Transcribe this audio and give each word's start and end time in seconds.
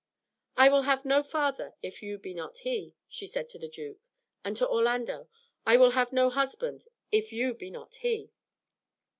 "I 0.57 0.67
will 0.67 0.81
have 0.81 1.05
no 1.05 1.21
father 1.21 1.75
if 1.83 2.01
you 2.01 2.17
be 2.17 2.33
not 2.33 2.57
he," 2.57 2.95
she 3.07 3.27
said 3.27 3.47
to 3.49 3.59
the 3.59 3.67
duke, 3.67 3.99
and 4.43 4.57
to 4.57 4.67
Orlando, 4.67 5.29
"I 5.63 5.77
will 5.77 5.91
have 5.91 6.11
no 6.11 6.31
husband 6.31 6.87
if 7.11 7.31
you 7.31 7.53
be 7.53 7.69
not 7.69 7.93
he." 7.93 8.31